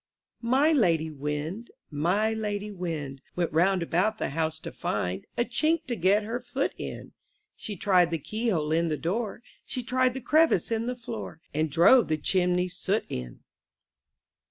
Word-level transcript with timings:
A/TY 0.43 0.71
lady 0.71 1.11
Wind, 1.11 1.69
my 1.91 2.33
lady 2.33 2.71
Wind, 2.71 3.17
J 3.17 3.23
^ 3.23 3.23
l 3.27 3.31
Went 3.35 3.51
round 3.53 3.83
about 3.83 4.17
the 4.17 4.29
house 4.29 4.57
to 4.61 4.71
find 4.71 5.27
A 5.37 5.45
chink 5.45 5.85
to 5.85 5.95
get 5.95 6.23
her 6.23 6.39
foot 6.39 6.73
in; 6.75 7.11
She 7.55 7.75
tried 7.75 8.09
the 8.09 8.17
keyhole 8.17 8.71
in 8.71 8.87
the 8.87 8.97
door, 8.97 9.43
She 9.63 9.83
tried 9.83 10.15
the 10.15 10.19
crevice 10.21 10.71
in 10.71 10.87
the 10.87 10.95
floor, 10.95 11.39
And 11.53 11.69
drove 11.69 12.07
the 12.07 12.17
chimney 12.17 12.67
soot 12.67 13.05
in. 13.09 13.41